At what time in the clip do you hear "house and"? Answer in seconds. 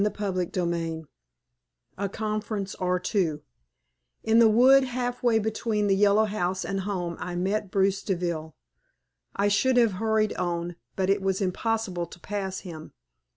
6.25-6.79